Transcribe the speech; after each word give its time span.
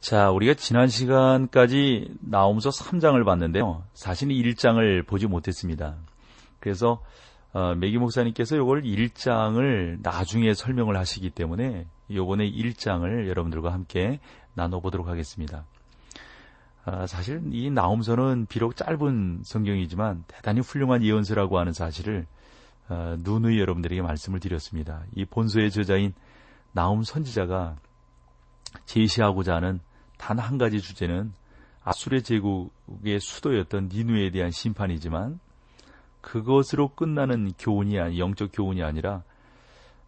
자, 0.00 0.30
우리가 0.30 0.54
지난 0.54 0.88
시간까지 0.88 2.16
나오면서 2.20 2.70
3장을 2.70 3.22
봤는데요. 3.22 3.84
사실 3.92 4.28
1장을 4.28 5.06
보지 5.06 5.26
못했습니다. 5.26 5.96
그래서 6.58 7.02
어, 7.52 7.74
매기 7.74 7.98
목사님께서 7.98 8.56
이걸 8.56 8.82
1장을 8.82 9.98
나중에 10.00 10.54
설명을 10.54 10.96
하시기 10.96 11.28
때문에 11.30 11.86
요번에 12.10 12.50
1장을 12.50 13.28
여러분들과 13.28 13.74
함께 13.74 14.20
나눠보도록 14.54 15.06
하겠습니다. 15.06 15.66
아, 16.86 17.06
사실 17.06 17.42
이 17.52 17.70
나움서는 17.70 18.46
비록 18.46 18.76
짧은 18.76 19.42
성경이지만 19.44 20.24
대단히 20.28 20.60
훌륭한 20.60 21.02
예언서라고 21.04 21.58
하는 21.58 21.74
사실을 21.74 22.26
어, 22.88 23.16
누누이 23.18 23.60
여러분들에게 23.60 24.00
말씀을 24.00 24.40
드렸습니다. 24.40 25.02
이 25.14 25.26
본서의 25.26 25.70
저자인 25.70 26.14
나움 26.72 27.02
선지자가 27.02 27.76
제시하고자 28.86 29.56
하는 29.56 29.80
단 30.20 30.38
한 30.38 30.58
가지 30.58 30.80
주제는 30.80 31.32
아수르 31.82 32.22
제국의 32.22 33.20
수도였던 33.20 33.88
니누에 33.90 34.30
대한 34.30 34.50
심판이지만 34.50 35.40
그것으로 36.20 36.88
끝나는 36.88 37.54
교훈이 37.58 37.98
아니 37.98 38.20
영적 38.20 38.50
교훈이 38.52 38.82
아니라 38.82 39.22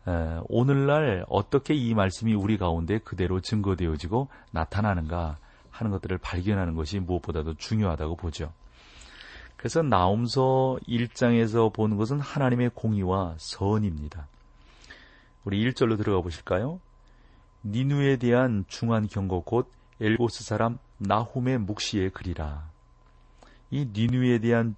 에, 0.07 0.41
오늘날 0.49 1.25
어떻게 1.29 1.75
이 1.75 1.95
말씀이 1.95 2.35
우리 2.35 2.59
가운데 2.59 2.99
그대로 2.99 3.41
증거되어지고 3.41 4.29
나타나는가 4.51 5.39
하는 5.71 5.91
것들을 5.91 6.19
발견하는 6.19 6.75
것이 6.75 7.01
무엇보다도 7.01 7.55
중요하다고 7.55 8.17
보죠. 8.17 8.53
그래서 9.57 9.81
나움서 9.81 10.77
1장에서 10.87 11.73
보는 11.73 11.97
것은 11.97 12.21
하나님의 12.21 12.73
공의와 12.75 13.37
선입니다. 13.39 14.27
우리 15.45 15.65
1절로 15.65 15.97
들어가 15.97 16.21
보실까요? 16.21 16.81
니누에 17.65 18.17
대한 18.17 18.65
중한 18.69 19.07
경고 19.07 19.41
곧 19.41 19.71
엘고스 20.03 20.43
사람 20.43 20.79
나훔의 20.99 21.59
묵시의 21.59 22.11
글이라. 22.11 22.69
이 23.71 23.89
니누에 23.93 24.41
대한 24.41 24.75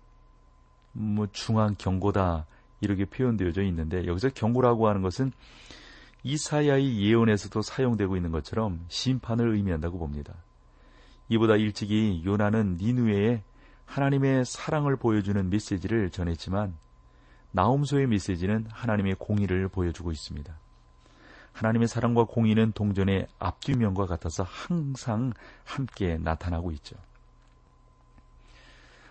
뭐 0.93 1.27
중한 1.33 1.75
경고다 1.79 2.45
이렇게 2.83 3.07
표현되어져 3.07 3.63
있는데 3.63 4.07
여기서 4.07 4.29
경고라고 4.29 4.87
하는 4.87 5.01
것은 5.01 5.33
이사야의 6.25 7.01
예언에서도 7.01 7.63
사용되고 7.63 8.17
있는 8.17 8.33
것처럼 8.33 8.85
심판을 8.89 9.55
의미한다고 9.55 9.99
봅니다. 9.99 10.35
이보다 11.31 11.57
일찍이 11.57 12.23
요나는 12.27 12.77
니누에에 12.79 13.43
하나님의 13.87 14.45
사랑을 14.45 14.97
보여주는 14.97 15.49
메시지를 15.49 16.11
전했지만 16.11 16.77
나움소의 17.51 18.09
메시지는 18.09 18.67
하나님의 18.69 19.17
공의를 19.19 19.69
보여주고 19.69 20.13
있습니다. 20.13 20.55
하나님의 21.55 21.89
사랑과 21.89 22.25
공의는 22.25 22.73
동전의 22.73 23.29
앞뒤면과 23.39 24.07
같아서 24.07 24.43
항상 24.43 25.33
함께 25.65 26.19
나타나고 26.19 26.73
있죠. 26.73 26.97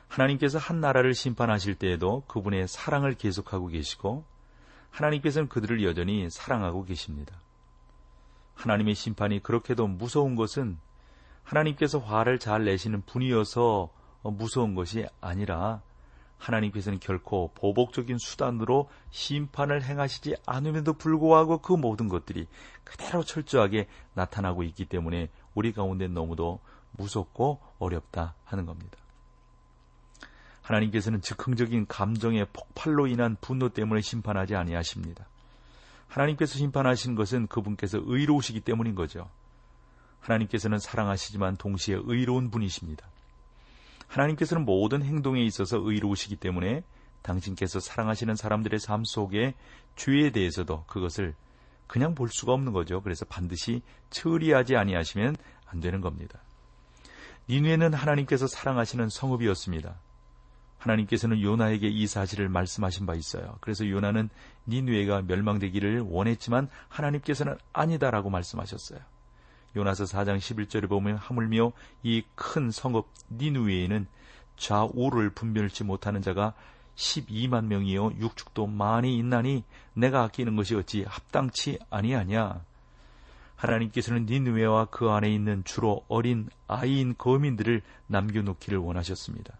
하나님께서 0.10 0.60
한 0.60 0.80
나라를 0.80 1.16
심판하실 1.16 1.76
때에도 1.76 2.24
그분의 2.28 2.68
사랑을 2.68 3.16
계속하고 3.16 3.68
계시고 3.68 4.26
하나님께서는 4.92 5.50
그들을 5.50 5.84
여전히 5.84 6.30
사랑하고 6.30 6.84
계십니다. 6.84 7.36
하나님의 8.54 8.94
심판이 8.94 9.42
그렇게도 9.42 9.88
무서운 9.88 10.36
것은 10.36 10.78
하나님께서 11.44 11.98
화를 11.98 12.38
잘 12.38 12.66
내시는 12.66 13.02
분이어서 13.06 13.90
무서운 14.24 14.76
것이 14.76 15.08
아니라 15.20 15.82
하나님께서는 16.44 17.00
결코 17.00 17.52
보복적인 17.56 18.18
수단으로 18.18 18.90
심판을 19.12 19.82
행하시지 19.82 20.36
않음에도 20.46 20.94
불구하고 20.94 21.60
그 21.60 21.74
모든 21.74 22.10
것들이 22.10 22.48
그대로 22.84 23.24
철저하게 23.24 23.88
나타나고 24.14 24.64
있기 24.64 24.86
때문에 24.86 25.30
우리 25.56 25.72
가운데 25.72 26.08
너무도 26.08 26.60
무섭고 26.92 27.62
어렵다 27.80 28.36
하는 28.44 28.66
겁니다. 28.66 28.98
하나님께서는 30.62 31.22
즉흥적인 31.22 31.88
감정의 31.88 32.48
폭발로 32.54 33.08
인한 33.08 33.38
분노 33.40 33.70
때문에 33.70 34.02
심판하지 34.02 34.56
아니하십니다. 34.56 35.26
하나님께서 36.08 36.58
심판하신 36.58 37.16
것은 37.16 37.48
그분께서 37.48 38.00
의로우시기 38.04 38.62
때문인 38.62 38.96
거죠. 38.96 39.30
하나님께서는 40.20 40.80
사랑하시지만 40.80 41.58
동시에 41.58 42.00
의로운 42.04 42.50
분이십니다. 42.50 43.08
하나님께서는 44.14 44.66
모든 44.66 45.02
행동에 45.04 45.42
있어서 45.44 45.78
의로우시기 45.78 46.36
때문에 46.36 46.84
당신께서 47.24 47.80
사랑하시는 47.80 48.36
사람들의 48.36 48.80
삶 48.80 49.04
속에 49.04 49.56
죄에 49.96 50.32
대해서도 50.32 50.84
그것을 50.86 51.34
그냥 51.88 52.16
볼 52.16 52.30
수가 52.30 52.54
없는 52.54 52.74
거죠. 52.74 53.02
그래서 53.02 53.26
반드시 53.26 53.82
처리하지 54.10 54.76
아니하시면 54.76 55.36
안 55.68 55.80
되는 55.80 56.02
겁니다. 56.02 56.40
니누에는 57.50 57.94
하나님께서 57.94 58.48
사랑하시는 58.48 59.10
성읍이었습니다. 59.10 59.96
하나님께서는 60.78 61.42
요나에게 61.42 61.88
이 61.88 62.08
사실을 62.08 62.50
말씀하신 62.50 63.06
바 63.06 63.16
있어요. 63.16 63.58
그래서 63.62 63.88
요나는 63.88 64.30
니누에가 64.68 65.24
멸망되기를 65.24 66.02
원했지만 66.02 66.70
하나님께서는 66.90 67.58
아니다라고 67.72 68.30
말씀하셨어요. 68.30 69.00
요나서 69.76 70.04
4장 70.06 70.38
11절에 70.38 70.88
보면 70.88 71.18
하물며 71.18 71.72
이 72.04 72.24
큰 72.36 72.72
성읍 72.72 73.08
니누에에는 73.32 74.08
좌우를 74.58 75.32
분별치 75.32 75.84
못하는 75.84 76.22
자가 76.22 76.54
12만 76.96 77.66
명이요 77.66 78.14
육축도 78.20 78.68
많이 78.68 79.18
있나니 79.18 79.64
내가 79.94 80.24
아끼는 80.24 80.56
것이 80.56 80.76
어찌 80.76 81.04
합당치 81.04 81.80
아니하냐 81.90 82.64
하나님께서는 83.56 84.26
니누에와 84.26 84.86
그 84.86 85.10
안에 85.10 85.34
있는 85.34 85.64
주로 85.64 86.04
어린 86.08 86.50
아이인 86.68 87.16
거민들을 87.18 87.82
남겨놓기를 88.08 88.78
원하셨습니다. 88.78 89.56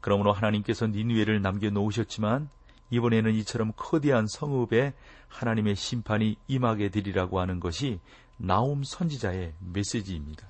그러므로 0.00 0.32
하나님께서 0.32 0.86
니누에를 0.86 1.42
남겨놓으셨지만 1.42 2.48
이번에는 2.90 3.34
이처럼 3.34 3.72
거대한 3.76 4.26
성읍에 4.26 4.94
하나님의 5.28 5.76
심판이 5.76 6.36
임하게 6.48 6.90
되리라고 6.90 7.40
하는 7.40 7.60
것이 7.60 7.98
나움 8.36 8.84
선지자의 8.84 9.54
메시지입니다. 9.72 10.48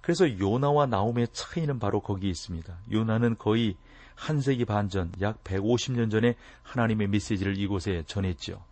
그래서 0.00 0.38
요나와 0.38 0.86
나움의 0.86 1.28
차이는 1.32 1.78
바로 1.78 2.00
거기에 2.00 2.30
있습니다. 2.30 2.76
요나는 2.92 3.38
거의 3.38 3.76
한 4.14 4.40
세기 4.40 4.64
반 4.64 4.88
전, 4.88 5.10
약 5.20 5.42
150년 5.44 6.10
전에 6.10 6.36
하나님의 6.62 7.08
메시지를 7.08 7.58
이곳에 7.58 8.04
전했죠. 8.06 8.62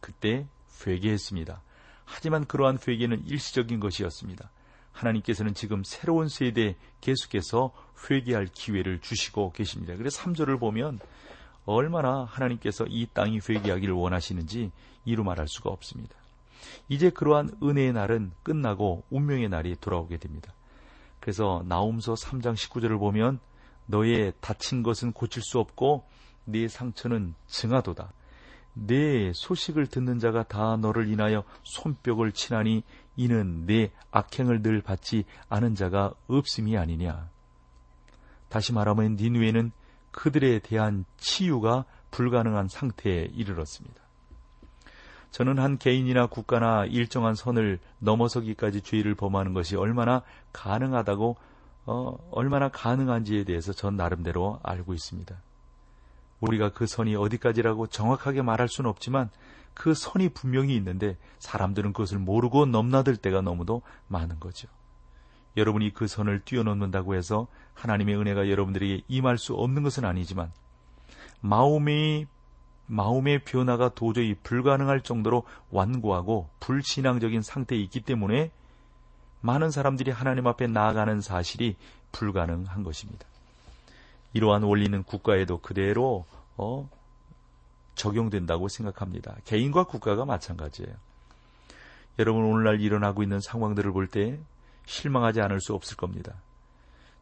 그때 0.00 0.46
회개했습니다. 0.84 1.62
하지만 2.04 2.46
그러한 2.46 2.78
회개는 2.86 3.26
일시적인 3.26 3.80
것이었습니다. 3.80 4.50
하나님께서는 4.92 5.54
지금 5.54 5.82
새로운 5.84 6.28
세대에 6.28 6.76
계속해서 7.00 7.72
회개할 8.10 8.48
기회를 8.52 9.00
주시고 9.00 9.52
계십니다. 9.52 9.94
그래서 9.96 10.22
3절을 10.22 10.58
보면 10.58 11.00
얼마나 11.64 12.24
하나님께서 12.24 12.86
이 12.88 13.06
땅이 13.12 13.40
회개하기를 13.48 13.94
원하시는지 13.94 14.70
이루 15.04 15.24
말할 15.24 15.46
수가 15.48 15.70
없습니다. 15.70 16.14
이제 16.88 17.10
그러한 17.10 17.56
은혜의 17.62 17.92
날은 17.92 18.32
끝나고 18.42 19.04
운명의 19.10 19.48
날이 19.48 19.76
돌아오게 19.80 20.18
됩니다. 20.18 20.52
그래서 21.20 21.62
나움서 21.66 22.14
3장 22.14 22.54
19절을 22.54 22.98
보면 22.98 23.38
너의 23.86 24.32
다친 24.40 24.82
것은 24.82 25.12
고칠 25.12 25.42
수 25.42 25.58
없고 25.58 26.04
네 26.44 26.68
상처는 26.68 27.34
증하도다. 27.46 28.12
내 28.74 29.32
소식을 29.34 29.86
듣는 29.86 30.18
자가 30.18 30.44
다 30.44 30.76
너를 30.76 31.08
인하여 31.08 31.44
손뼉을 31.62 32.32
치나니 32.32 32.82
이는 33.16 33.66
내 33.66 33.90
악행을 34.10 34.62
늘 34.62 34.80
받지 34.80 35.24
않은 35.48 35.74
자가 35.74 36.14
없음이 36.26 36.76
아니냐. 36.76 37.28
다시 38.48 38.72
말하면 38.72 39.16
니누에는 39.16 39.72
그들에 40.12 40.60
대한 40.60 41.04
치유가 41.16 41.84
불가능한 42.10 42.68
상태에 42.68 43.28
이르렀습니다. 43.34 44.00
저는 45.30 45.58
한 45.58 45.78
개인이나 45.78 46.26
국가나 46.26 46.84
일정한 46.84 47.34
선을 47.34 47.80
넘어서기까지 47.98 48.82
죄를 48.82 49.14
범하는 49.14 49.54
것이 49.54 49.76
얼마나 49.76 50.22
가능하다고 50.52 51.36
어, 51.86 52.16
얼마나 52.30 52.68
가능한지에 52.68 53.44
대해서 53.44 53.72
전 53.72 53.96
나름대로 53.96 54.60
알고 54.62 54.94
있습니다. 54.94 55.34
우리가 56.40 56.72
그 56.72 56.86
선이 56.86 57.16
어디까지라고 57.16 57.86
정확하게 57.86 58.42
말할 58.42 58.68
수는 58.68 58.90
없지만 58.90 59.30
그 59.74 59.94
선이 59.94 60.30
분명히 60.30 60.76
있는데 60.76 61.16
사람들은 61.38 61.92
그것을 61.92 62.18
모르고 62.18 62.66
넘나들 62.66 63.16
때가 63.16 63.40
너무도 63.40 63.82
많은 64.08 64.38
거죠. 64.38 64.68
여러분이 65.56 65.92
그 65.92 66.06
선을 66.06 66.40
뛰어넘는다고 66.44 67.14
해서 67.14 67.46
하나님의 67.74 68.16
은혜가 68.16 68.48
여러분들에게 68.48 69.02
임할 69.08 69.38
수 69.38 69.54
없는 69.54 69.82
것은 69.82 70.04
아니지만 70.04 70.50
마음의 71.40 72.26
마음의 72.86 73.44
변화가 73.44 73.90
도저히 73.94 74.34
불가능할 74.34 75.02
정도로 75.02 75.44
완고하고 75.70 76.48
불신앙적인 76.60 77.42
상태에 77.42 77.78
있기 77.78 78.00
때문에 78.00 78.50
많은 79.40 79.70
사람들이 79.70 80.10
하나님 80.10 80.46
앞에 80.46 80.66
나아가는 80.66 81.20
사실이 81.20 81.76
불가능한 82.12 82.82
것입니다. 82.82 83.26
이러한 84.34 84.62
원리는 84.62 85.02
국가에도 85.04 85.58
그대로 85.58 86.26
어, 86.56 86.88
적용된다고 87.94 88.68
생각합니다. 88.68 89.36
개인과 89.44 89.84
국가가 89.84 90.24
마찬가지예요. 90.24 90.94
여러분 92.18 92.44
오늘날 92.44 92.80
일어나고 92.80 93.22
있는 93.22 93.40
상황들을 93.40 93.90
볼 93.92 94.06
때 94.06 94.38
실망하지 94.86 95.40
않을 95.40 95.60
수 95.60 95.74
없을 95.74 95.96
겁니다. 95.96 96.42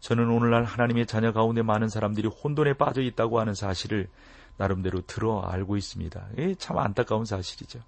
저는 0.00 0.30
오늘날 0.30 0.64
하나님의 0.64 1.06
자녀 1.06 1.32
가운데 1.32 1.62
많은 1.62 1.88
사람들이 1.88 2.28
혼돈에 2.28 2.74
빠져 2.74 3.02
있다고 3.02 3.38
하는 3.38 3.54
사실을 3.54 4.08
나름대로 4.56 5.02
들어 5.02 5.40
알고 5.40 5.76
있습니다. 5.76 6.28
참 6.58 6.78
안타까운 6.78 7.24
사실이죠. 7.24 7.80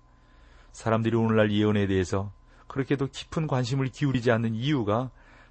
사람들이 0.73 1.17
오늘날 1.17 1.53
예언에 1.53 1.87
대해서 1.87 2.33
그렇게도 2.67 3.09
깊은 3.09 3.47
관심을 3.47 3.89
기울이지 3.89 4.31
않는 4.31 4.55
이유가 4.55 5.11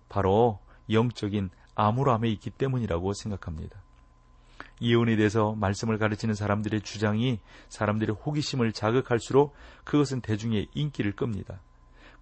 바로 0.10 0.60
영적인 0.90 1.50
암울함에 1.76 2.30
있기 2.30 2.50
때문이라고 2.52 3.14
생각합니다. 3.14 3.82
예언에 4.82 5.16
대해서 5.16 5.54
말씀을 5.54 6.00
가르치는 6.00 6.34
사람들의 6.34 6.82
주장이 6.82 7.40
사람들의 7.70 8.16
호기심을 8.16 8.74
자극할수록 8.74 9.54
그것은 9.84 10.22
대중의 10.22 10.70
인기를 10.74 11.16
끕니다. 11.16 11.62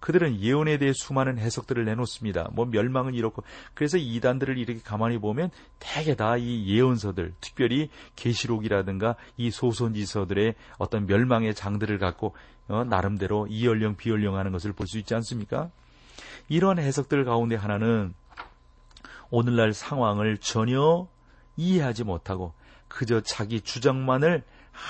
그들은 0.00 0.40
예언에 0.40 0.78
대해 0.78 0.92
수많은 0.92 1.38
해석들을 1.38 1.84
내놓습니다. 1.84 2.48
뭐 2.52 2.64
멸망은 2.64 3.14
이렇고 3.14 3.42
그래서 3.74 3.98
이단들을 3.98 4.58
이렇게 4.58 4.80
가만히 4.82 5.18
보면 5.18 5.50
대개 5.78 6.16
다 6.16 6.36
이 6.36 6.64
예언서들, 6.66 7.34
특별히 7.40 7.90
계시록이라든가 8.16 9.16
이 9.36 9.50
소선지서들의 9.50 10.54
어떤 10.78 11.06
멸망의 11.06 11.54
장들을 11.54 11.98
갖고 11.98 12.34
어, 12.68 12.84
나름대로 12.84 13.46
이연령 13.48 13.96
비연령하는 13.96 14.52
것을 14.52 14.72
볼 14.72 14.86
수 14.86 14.98
있지 14.98 15.14
않습니까? 15.14 15.70
이런 16.48 16.78
해석들 16.78 17.24
가운데 17.24 17.56
하나는 17.56 18.14
오늘날 19.30 19.72
상황을 19.72 20.38
전혀 20.38 21.06
이해하지 21.56 22.04
못하고 22.04 22.54
그저 22.88 23.20
자기 23.20 23.60
주장만을 23.60 24.42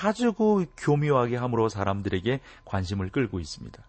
아주 0.03 0.33
그 0.33 0.65
교묘하게 0.77 1.35
함으로 1.35 1.69
사람들에게 1.69 2.39
관심을 2.65 3.09
끌고 3.09 3.39
있습니다. 3.39 3.83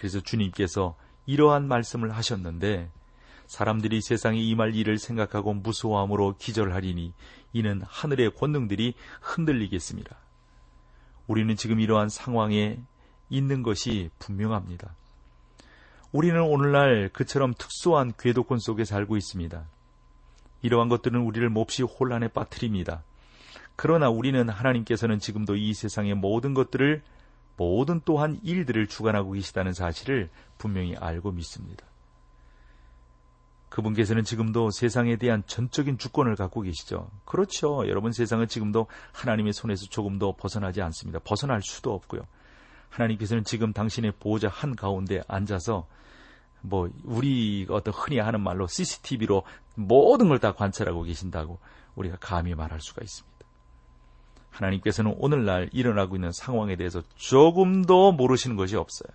그래서 0.00 0.18
주님께서 0.18 0.96
이러한 1.26 1.68
말씀을 1.68 2.16
하셨는데 2.16 2.90
사람들이 3.46 4.00
세상에 4.00 4.40
임할 4.40 4.74
일을 4.74 4.96
생각하고 4.96 5.52
무서워함으로 5.52 6.36
기절하리니 6.38 7.12
이는 7.52 7.82
하늘의 7.84 8.34
권능들이 8.34 8.94
흔들리겠습니다. 9.20 10.16
우리는 11.26 11.54
지금 11.54 11.80
이러한 11.80 12.08
상황에 12.08 12.80
있는 13.28 13.62
것이 13.62 14.08
분명합니다. 14.18 14.94
우리는 16.12 16.40
오늘날 16.40 17.10
그처럼 17.12 17.52
특수한 17.52 18.14
궤도권 18.18 18.58
속에 18.58 18.86
살고 18.86 19.18
있습니다. 19.18 19.66
이러한 20.62 20.88
것들은 20.88 21.20
우리를 21.20 21.46
몹시 21.50 21.82
혼란에 21.82 22.28
빠뜨립니다. 22.28 23.04
그러나 23.76 24.08
우리는 24.08 24.48
하나님께서는 24.48 25.18
지금도 25.18 25.56
이 25.56 25.74
세상의 25.74 26.14
모든 26.14 26.54
것들을 26.54 27.02
모든 27.60 28.00
또한 28.06 28.40
일들을 28.42 28.86
주관하고 28.86 29.32
계시다는 29.32 29.74
사실을 29.74 30.30
분명히 30.56 30.96
알고 30.96 31.32
믿습니다. 31.32 31.84
그분께서는 33.68 34.24
지금도 34.24 34.70
세상에 34.70 35.16
대한 35.16 35.42
전적인 35.46 35.98
주권을 35.98 36.36
갖고 36.36 36.62
계시죠. 36.62 37.10
그렇죠. 37.26 37.86
여러분 37.86 38.12
세상은 38.12 38.48
지금도 38.48 38.86
하나님의 39.12 39.52
손에서 39.52 39.84
조금도 39.90 40.36
벗어나지 40.36 40.80
않습니다. 40.80 41.18
벗어날 41.18 41.60
수도 41.60 41.92
없고요. 41.92 42.22
하나님께서는 42.88 43.44
지금 43.44 43.74
당신의 43.74 44.14
보호자 44.18 44.48
한 44.48 44.74
가운데 44.74 45.20
앉아서 45.28 45.86
뭐 46.62 46.88
우리 47.04 47.66
어떤 47.68 47.92
흔히 47.92 48.20
하는 48.20 48.40
말로 48.40 48.66
CCTV로 48.68 49.42
모든 49.74 50.28
걸 50.28 50.38
다 50.38 50.54
관찰하고 50.54 51.02
계신다고 51.02 51.58
우리가 51.94 52.16
감히 52.20 52.54
말할 52.54 52.80
수가 52.80 53.02
있습니다. 53.02 53.39
하나님께서는 54.50 55.14
오늘날 55.18 55.68
일어나고 55.72 56.16
있는 56.16 56.32
상황에 56.32 56.76
대해서 56.76 57.02
조금도 57.16 58.12
모르시는 58.12 58.56
것이 58.56 58.76
없어요. 58.76 59.10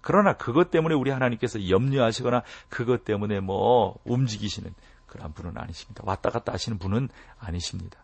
그러나 0.00 0.34
그것 0.34 0.70
때문에 0.70 0.94
우리 0.94 1.10
하나님께서 1.10 1.68
염려하시거나 1.68 2.42
그것 2.68 3.04
때문에 3.04 3.40
뭐 3.40 3.98
움직이시는 4.04 4.74
그런 5.06 5.32
분은 5.32 5.56
아니십니다. 5.56 6.02
왔다 6.04 6.30
갔다 6.30 6.52
하시는 6.52 6.78
분은 6.78 7.08
아니십니다. 7.38 7.98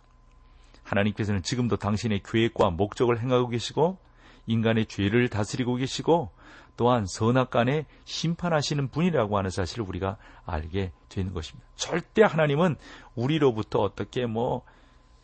하나님께서는 0.82 1.42
지금도 1.42 1.76
당신의 1.76 2.22
계획과 2.24 2.70
목적을 2.70 3.20
행하고 3.20 3.48
계시고 3.48 3.98
인간의 4.46 4.86
죄를 4.86 5.28
다스리고 5.28 5.76
계시고 5.76 6.30
또한 6.76 7.04
선악간에 7.06 7.84
심판하시는 8.04 8.88
분이라고 8.88 9.36
하는 9.36 9.50
사실을 9.50 9.84
우리가 9.86 10.16
알게 10.46 10.92
되는 11.10 11.34
것입니다. 11.34 11.68
절대 11.76 12.22
하나님은 12.22 12.76
우리로부터 13.14 13.80
어떻게 13.80 14.24
뭐, 14.24 14.62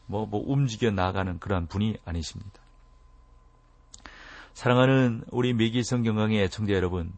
뭐, 0.06 0.26
뭐 0.26 0.43
움직여 0.47 0.91
나가는 0.91 1.38
그러한 1.38 1.67
분이 1.67 1.99
아니십니다. 2.05 2.61
사랑하는 4.55 5.25
우리 5.31 5.53
매기성 5.53 6.03
경강의 6.03 6.43
애청자 6.44 6.73
여러분, 6.73 7.12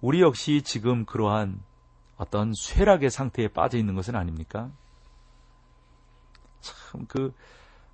우리 0.00 0.20
역시 0.20 0.62
지금 0.62 1.04
그러한 1.04 1.62
어떤 2.16 2.52
쇠락의 2.54 3.10
상태에 3.10 3.48
빠져 3.48 3.78
있는 3.78 3.94
것은 3.94 4.16
아닙니까? 4.16 4.70
참, 6.60 7.06
그, 7.06 7.32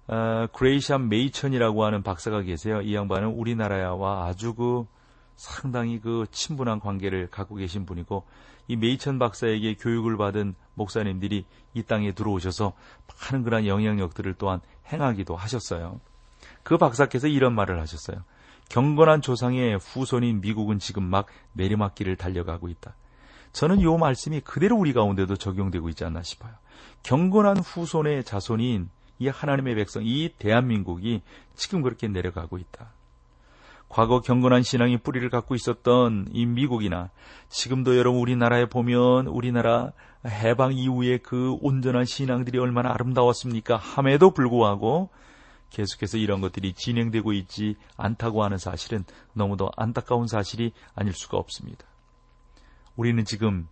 어, 0.07 0.47
그레이샴 0.53 1.09
메이천이라고 1.09 1.85
하는 1.85 2.03
박사가 2.03 2.43
계세요. 2.43 2.81
이 2.83 2.95
양반은 2.95 3.29
우리나라와 3.29 4.27
아주 4.27 4.55
그 4.55 4.87
상당히 5.37 6.01
그 6.01 6.27
친분한 6.31 6.81
관계를 6.81 7.31
갖고 7.31 7.55
계신 7.55 7.87
분이고 7.87 8.27
이 8.71 8.77
메이천 8.77 9.19
박사에게 9.19 9.75
교육을 9.75 10.17
받은 10.17 10.55
목사님들이 10.75 11.45
이 11.75 11.83
땅에 11.83 12.13
들어오셔서 12.13 12.73
많은 13.09 13.43
그런 13.43 13.67
영향력들을 13.67 14.35
또한 14.35 14.61
행하기도 14.93 15.35
하셨어요. 15.35 16.01
그 16.63 16.79
박사께서 16.79 17.27
이런 17.27 17.53
말을 17.57 17.81
하셨어요. 17.81 18.23
경건한 18.69 19.23
조상의 19.23 19.77
후손인 19.79 20.41
미국은 20.41 20.79
지금 20.79 21.03
막 21.03 21.27
내리막길을 21.55 22.15
달려가고 22.15 22.69
있다. 22.69 22.95
저는 23.53 23.81
이 23.81 23.87
말씀이 23.87 24.41
그대로 24.43 24.77
우리 24.77 24.93
가운데도 24.93 25.35
적용되고 25.35 25.89
있지 25.89 26.05
않나 26.05 26.23
싶어요. 26.23 26.53
경건한 27.03 27.59
후손의 27.59 28.23
자손인 28.23 28.89
이 29.19 29.27
하나님의 29.27 29.75
백성, 29.75 30.05
이 30.07 30.33
대한민국이 30.39 31.23
지금 31.57 31.83
그렇게 31.83 32.07
내려가고 32.07 32.57
있다. 32.57 32.93
과거 33.91 34.21
경건한 34.21 34.63
신앙의 34.63 34.99
뿌리를 34.99 35.29
갖고 35.31 35.57
있었던 35.57 36.29
이 36.33 36.47
미국이나 36.47 37.11
지금도 37.49 37.99
여러분 37.99 38.21
우리나라에 38.21 38.67
보면 38.67 39.27
우리나라 39.27 39.91
해방 40.25 40.75
이후에 40.75 41.19
그 41.19 41.57
온전한 41.61 42.05
신앙들이 42.05 42.59
얼마나 42.59 42.93
아름다웠습니까? 42.93 43.77
함에도 43.77 44.31
불구하고 44.31 45.11
계속해서 45.71 46.19
이런 46.19 46.41
것들이 46.41 46.73
진행되고 46.73 47.33
있지 47.33 47.75
않다고 47.97 48.45
하는 48.45 48.59
사실은 48.59 49.05
너무도 49.33 49.73
안타까운 49.77 50.29
사실이 50.29 50.73
아닐 50.95 51.13
수가 51.13 51.37
없습니다. 51.37 51.85
우리는 52.95 53.25
지금 53.25 53.69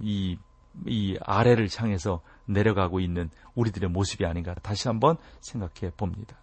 이, 0.00 0.38
이 0.86 1.18
아래를 1.20 1.68
향해서 1.76 2.22
내려가고 2.46 3.00
있는 3.00 3.28
우리들의 3.54 3.90
모습이 3.90 4.24
아닌가 4.24 4.54
다시 4.54 4.88
한번 4.88 5.18
생각해 5.40 5.92
봅니다. 5.94 6.38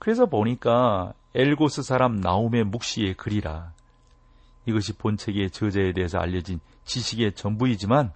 그래서 0.00 0.26
보니까 0.26 1.12
엘고스 1.34 1.82
사람 1.82 2.20
나움의 2.20 2.64
묵시의 2.64 3.14
글이라 3.14 3.72
이것이 4.64 4.94
본책의 4.94 5.50
저자에 5.50 5.92
대해서 5.92 6.18
알려진 6.18 6.58
지식의 6.84 7.34
전부이지만 7.34 8.12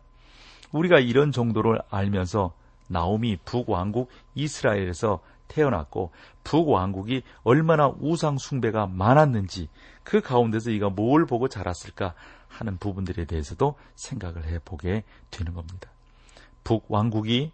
우리가 0.73 0.99
이런 0.99 1.31
정도를 1.31 1.81
알면서 1.91 2.55
나움이 2.88 3.37
북왕국 3.45 4.09
이스라엘에서 4.35 5.21
태어났고 5.47 6.11
북왕국이 6.43 7.23
얼마나 7.43 7.93
우상 8.00 8.38
숭배가 8.38 8.87
많았는지 8.87 9.69
그 10.03 10.23
가운데서 10.23 10.71
이가 10.71 10.88
뭘 10.88 11.26
보고 11.26 11.49
자랐을까 11.49 12.14
하는 12.49 12.79
부분들에 12.79 13.26
대해서도 13.26 13.75
생각을 13.95 14.47
해보게 14.47 15.05
되는 15.31 15.53
겁니다. 15.53 15.91
북왕국이 16.64 17.53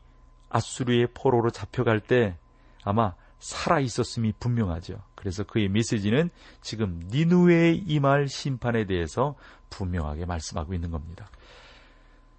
아수르의 0.50 1.08
포로로 1.14 1.50
잡혀갈 1.50 1.98
때 1.98 2.36
아마 2.84 3.14
살아 3.40 3.80
있었음이 3.80 4.34
분명하죠. 4.38 5.02
그래서 5.14 5.42
그의 5.44 5.68
메시지는 5.68 6.30
지금 6.60 7.02
니누의 7.10 7.78
이말 7.86 8.28
심판에 8.28 8.84
대해서 8.86 9.34
분명하게 9.70 10.26
말씀하고 10.26 10.74
있는 10.74 10.90
겁니다. 10.90 11.30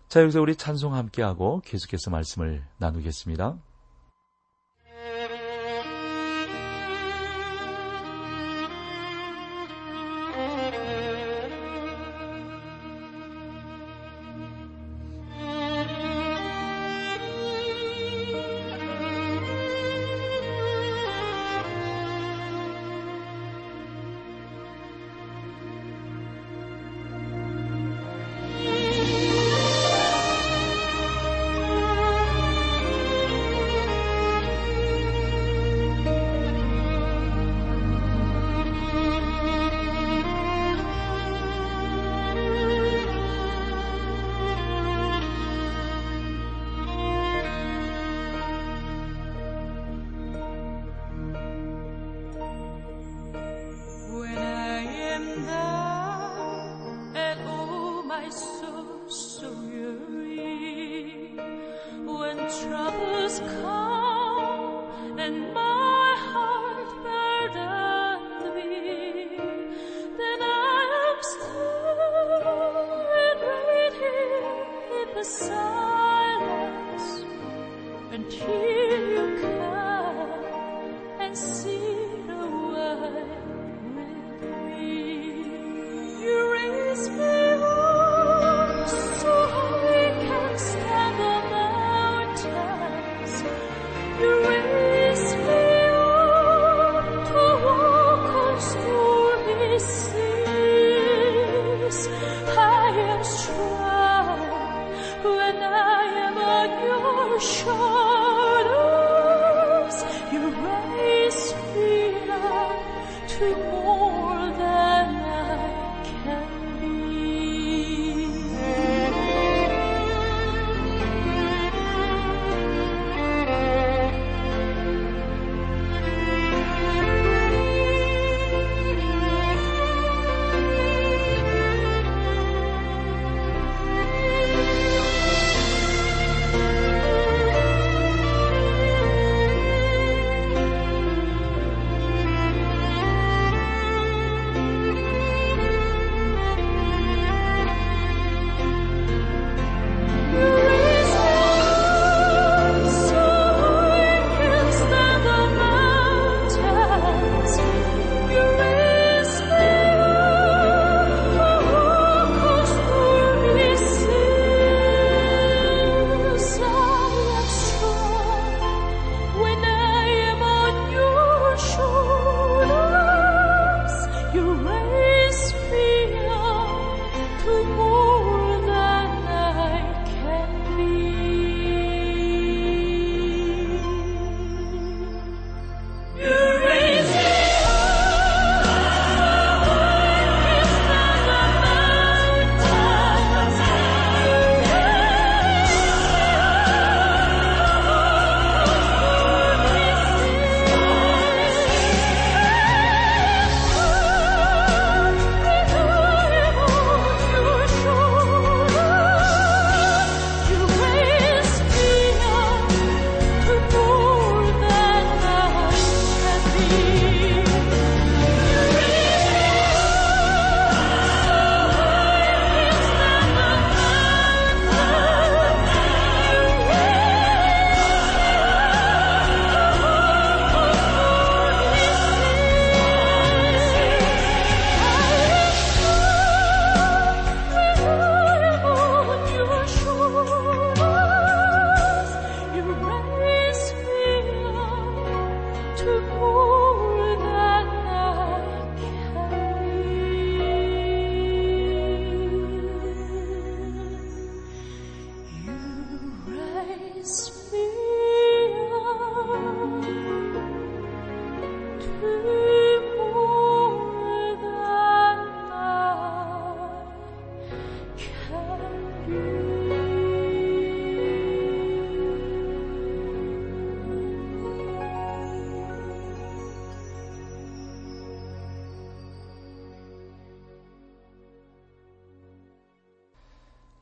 자, 0.07 0.21
여기서 0.21 0.41
우리 0.41 0.55
찬송 0.55 0.93
함께하고 0.93 1.61
계속해서 1.65 2.11
말씀을 2.11 2.63
나누겠습니다. 2.77 3.57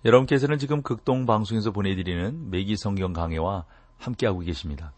여러분께서는 0.06 0.58
지금 0.58 0.82
극동 0.82 1.26
방송에서 1.26 1.72
보내드리는 1.72 2.50
매기 2.50 2.78
성경 2.78 3.12
강해와 3.12 3.66
함께하고 3.98 4.40
계십니다. 4.40 4.94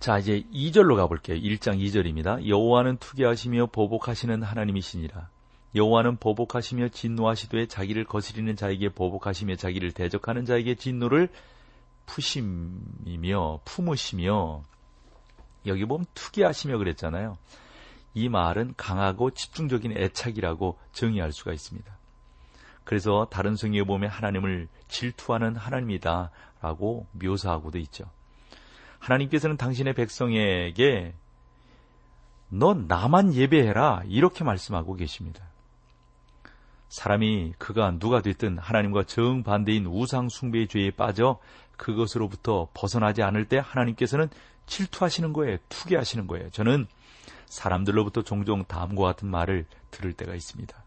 자, 0.00 0.18
이제 0.18 0.44
2절로 0.52 0.96
가볼게요. 0.96 1.36
1장 1.36 1.78
2절입니다. 1.78 2.48
여호와는 2.48 2.96
투기하시며 2.96 3.66
보복하시는 3.66 4.42
하나님이시니라. 4.42 5.28
여호와는 5.76 6.16
보복하시며 6.16 6.88
진노하시되 6.88 7.66
자기를 7.66 8.04
거스리는 8.04 8.56
자에게 8.56 8.88
보복하시며 8.88 9.54
자기를 9.54 9.92
대적하는 9.92 10.44
자에게 10.44 10.74
진노를 10.74 11.28
푸심이며 12.06 13.60
품으시며 13.64 14.62
여기 15.66 15.84
보면 15.84 16.06
투기하시며 16.14 16.78
그랬잖아요. 16.78 17.38
이 18.14 18.28
말은 18.28 18.74
강하고 18.76 19.30
집중적인 19.30 19.96
애착이라고 19.96 20.78
정의할 20.92 21.32
수가 21.32 21.52
있습니다. 21.52 22.01
그래서 22.84 23.28
다른 23.30 23.56
성경에 23.56 23.84
보면 23.84 24.10
하나님을 24.10 24.68
질투하는 24.88 25.56
하나님이다 25.56 26.30
라고 26.60 27.06
묘사하고도 27.12 27.78
있죠. 27.78 28.04
하나님께서는 28.98 29.56
당신의 29.56 29.94
백성에게 29.94 31.14
너 32.48 32.74
나만 32.74 33.34
예배해라 33.34 34.02
이렇게 34.06 34.44
말씀하고 34.44 34.94
계십니다. 34.94 35.44
사람이 36.88 37.54
그가 37.56 37.92
누가 37.98 38.20
됐든 38.20 38.58
하나님과 38.58 39.04
정반대인 39.04 39.86
우상 39.86 40.28
숭배의 40.28 40.68
죄에 40.68 40.90
빠져 40.90 41.38
그것으로부터 41.78 42.68
벗어나지 42.74 43.22
않을 43.22 43.46
때 43.48 43.58
하나님께서는 43.64 44.28
질투하시는 44.66 45.32
거예요. 45.32 45.56
투기하시는 45.70 46.26
거예요. 46.26 46.50
저는 46.50 46.86
사람들로부터 47.46 48.22
종종 48.22 48.64
다음과 48.64 49.02
같은 49.02 49.28
말을 49.28 49.64
들을 49.90 50.12
때가 50.12 50.34
있습니다. 50.34 50.81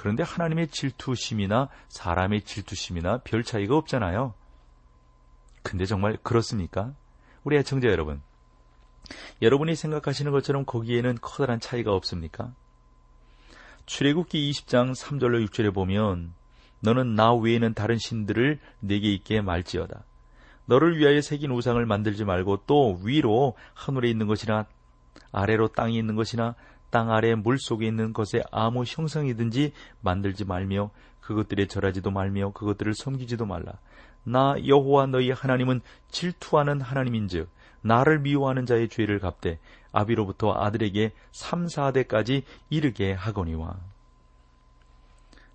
그런데 0.00 0.22
하나님의 0.22 0.68
질투심이나 0.68 1.68
사람의 1.88 2.40
질투심이나 2.40 3.18
별 3.18 3.44
차이가 3.44 3.76
없잖아요. 3.76 4.32
근데 5.62 5.84
정말 5.84 6.16
그렇습니까? 6.22 6.94
우리 7.44 7.58
애청자 7.58 7.88
여러분. 7.88 8.22
여러분이 9.42 9.74
생각하시는 9.74 10.32
것처럼 10.32 10.64
거기에는 10.64 11.18
커다란 11.20 11.60
차이가 11.60 11.92
없습니까? 11.92 12.54
출애굽기 13.84 14.50
20장 14.50 14.94
3절로 14.94 15.46
6절에 15.46 15.74
보면 15.74 16.32
너는 16.80 17.14
나 17.14 17.34
외에는 17.34 17.74
다른 17.74 17.98
신들을 17.98 18.58
내게 18.80 19.12
있게 19.12 19.42
말지어다. 19.42 20.04
너를 20.64 20.96
위하여 20.96 21.20
새긴 21.20 21.50
우상을 21.50 21.84
만들지 21.84 22.24
말고 22.24 22.62
또 22.66 22.98
위로 23.04 23.54
하늘에 23.74 24.08
있는 24.08 24.26
것이나 24.26 24.64
아래로 25.30 25.68
땅이 25.68 25.94
있는 25.94 26.16
것이나 26.16 26.54
땅 26.90 27.10
아래 27.10 27.34
물 27.34 27.58
속에 27.58 27.86
있는 27.86 28.12
것에 28.12 28.42
아무 28.50 28.84
형상이든지 28.86 29.72
만들지 30.00 30.44
말며 30.44 30.90
그것들에 31.20 31.66
절하지도 31.66 32.10
말며 32.10 32.52
그것들을 32.52 32.94
섬기지도 32.94 33.46
말라. 33.46 33.74
나 34.24 34.54
여호와 34.66 35.06
너희 35.06 35.30
하나님은 35.30 35.80
질투하는 36.10 36.80
하나님인즉 36.80 37.48
나를 37.82 38.18
미워하는 38.18 38.66
자의 38.66 38.88
죄를 38.88 39.18
갚되 39.18 39.58
아비로부터 39.92 40.52
아들에게 40.52 41.12
3, 41.32 41.66
4대까지 41.66 42.42
이르게 42.68 43.12
하거니와. 43.12 43.76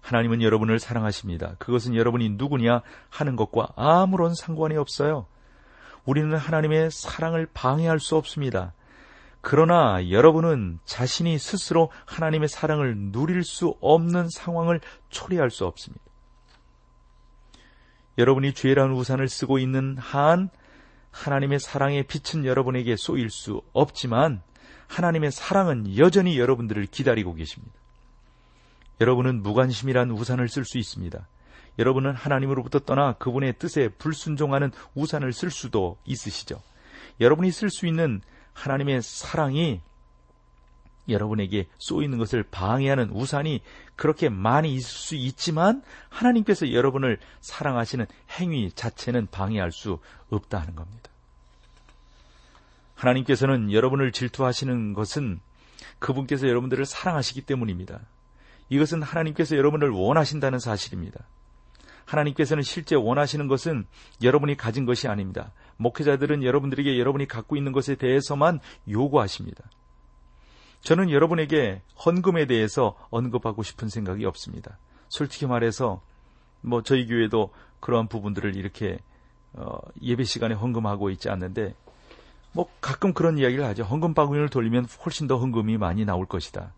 하나님은 0.02 0.42
여러분을 0.42 0.80
사랑하십니다. 0.80 1.56
그것은 1.58 1.96
여러분이 1.96 2.30
누구냐 2.32 2.82
하는 3.10 3.36
것과 3.36 3.70
아무런 3.76 4.36
상관이 4.36 4.78
없어요. 4.78 5.26
우리는 6.06 6.36
하나님의 6.36 6.92
사랑을 6.92 7.48
방해할 7.54 8.00
수 8.00 8.16
없습니다. 8.16 8.74
그러나 9.48 10.10
여러분은 10.10 10.80
자신이 10.86 11.38
스스로 11.38 11.92
하나님의 12.06 12.50
사랑을 12.50 12.96
누릴 12.98 13.44
수 13.44 13.76
없는 13.80 14.28
상황을 14.28 14.82
초래할 15.10 15.52
수 15.52 15.68
없습니다. 15.68 16.04
여러분이 18.18 18.56
죄라는 18.56 18.96
우산을 18.96 19.30
쓰고 19.30 19.60
있는 19.60 20.00
한 20.00 20.50
하나님의 21.12 21.60
사랑의 21.60 22.08
빛은 22.08 22.46
여러분에게 22.46 22.96
쏘일 22.96 23.30
수 23.30 23.62
없지만 23.72 24.42
하나님의 24.88 25.32
사랑은 25.32 25.96
여전히 25.96 26.40
여러분들을 26.40 26.88
기다리고 26.88 27.36
계십니다. 27.36 27.76
여러분은 29.00 29.44
무관심이란 29.44 30.10
우산을 30.10 30.50
쓸 30.50 30.66
수 30.66 30.80
있습니다. 30.80 31.28
여러분은 31.78 32.16
하나님으로부터 32.16 32.80
떠나 32.80 33.14
그분의 33.14 33.60
뜻에 33.60 33.90
불순종하는 33.90 34.72
우산을 34.96 35.34
쓸 35.34 35.52
수도 35.52 36.00
있으시죠. 36.04 36.64
여러분이 37.20 37.52
쓸 37.52 37.70
수 37.70 37.86
있는 37.86 38.22
하나님의 38.56 39.04
사랑이 39.04 39.82
여러분에게 41.08 41.68
쏘이는 41.78 42.18
것을 42.18 42.42
방해하는 42.42 43.12
우산이 43.12 43.62
그렇게 43.96 44.28
많이 44.30 44.74
있을 44.74 44.90
수 44.90 45.16
있지만 45.16 45.84
하나님께서 46.10 46.72
여러분을 46.72 47.20
사랑하시는 47.42 48.08
행위 48.32 48.72
자체는 48.72 49.28
방해할 49.28 49.72
수 49.72 50.00
없다 50.32 50.60
하는 50.60 50.74
겁니다. 50.76 51.12
하나님께서는 52.96 53.72
여러분을 53.72 54.12
질투하시는 54.12 54.94
것은 54.94 55.40
그분께서 56.00 56.48
여러분들을 56.48 56.86
사랑하시기 56.86 57.42
때문입니다. 57.42 58.00
이것은 58.70 59.04
하나님께서 59.04 59.58
여러분을 59.58 59.90
원하신다는 59.90 60.58
사실입니다. 60.60 61.20
하나님께서는 62.06 62.64
실제 62.64 62.96
원하시는 62.96 63.48
것은 63.48 63.86
여러분이 64.24 64.58
가진 64.58 64.86
것이 64.86 65.08
아닙니다. 65.08 65.52
목회자들은 65.78 66.44
여러분들에게 66.44 66.98
여러분이 66.98 67.28
갖고 67.28 67.56
있는 67.56 67.72
것에 67.72 67.96
대해서만 67.96 68.60
요구하십니다. 68.90 69.64
저는 70.82 71.10
여러분에게 71.10 71.82
헌금에 72.06 72.46
대해서 72.46 72.96
언급하고 73.10 73.64
싶은 73.64 73.90
생각이 73.90 74.26
없습니다. 74.26 74.78
솔직히 75.10 75.48
말해서 75.48 76.02
뭐 76.62 76.84
저희 76.84 77.08
교회도 77.08 77.52
그러한 77.80 78.08
부분들을 78.08 78.56
이렇게 78.56 79.00
어, 79.54 79.78
예배 80.02 80.26
시간에 80.26 80.54
헌금하고 80.54 81.10
있지 81.12 81.30
않는데 81.30 81.76
뭐 82.52 82.70
가끔 82.82 83.14
그런 83.14 83.38
이야기를 83.38 83.66
하죠. 83.66 83.84
헌금 83.84 84.14
바구니를 84.14 84.50
돌리면 84.50 84.88
훨씬 85.06 85.28
더 85.28 85.38
헌금이 85.38 85.78
많이 85.78 86.06
나올 86.06 86.26
것이다. 86.26 86.74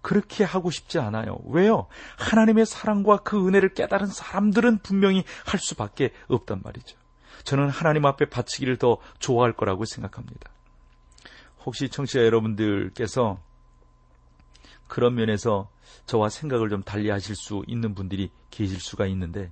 그렇게 0.00 0.42
하고 0.42 0.70
싶지 0.70 0.98
않아요. 0.98 1.38
왜요? 1.46 1.86
하나님의 2.18 2.66
사랑과 2.66 3.18
그 3.18 3.46
은혜를 3.46 3.74
깨달은 3.74 4.08
사람들은 4.08 4.78
분명히 4.78 5.24
할 5.46 5.60
수밖에 5.60 6.12
없단 6.28 6.60
말이죠. 6.64 6.96
저는 7.44 7.68
하나님 7.68 8.06
앞에 8.06 8.26
바치기를 8.26 8.78
더 8.78 8.98
좋아할 9.18 9.52
거라고 9.52 9.84
생각합니다. 9.84 10.50
혹시 11.64 11.88
청취자 11.88 12.24
여러분들께서 12.24 13.38
그런 14.88 15.14
면에서 15.14 15.70
저와 16.06 16.28
생각을 16.28 16.68
좀 16.68 16.82
달리 16.82 17.10
하실 17.10 17.34
수 17.36 17.62
있는 17.66 17.94
분들이 17.94 18.30
계실 18.50 18.80
수가 18.80 19.06
있는데 19.06 19.50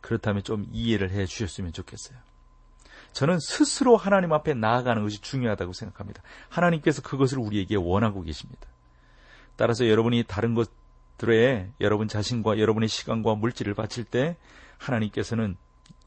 그렇다면 0.00 0.42
좀 0.42 0.66
이해를 0.70 1.10
해 1.10 1.26
주셨으면 1.26 1.72
좋겠어요. 1.72 2.18
저는 3.12 3.38
스스로 3.40 3.96
하나님 3.96 4.32
앞에 4.32 4.54
나아가는 4.54 5.02
것이 5.02 5.20
중요하다고 5.20 5.72
생각합니다. 5.72 6.22
하나님께서 6.48 7.02
그것을 7.02 7.38
우리에게 7.38 7.76
원하고 7.76 8.22
계십니다. 8.22 8.68
따라서 9.56 9.88
여러분이 9.88 10.24
다른 10.28 10.54
것들에 10.54 11.72
여러분 11.80 12.08
자신과 12.08 12.58
여러분의 12.58 12.88
시간과 12.88 13.34
물질을 13.36 13.74
바칠 13.74 14.04
때 14.04 14.36
하나님께서는 14.76 15.56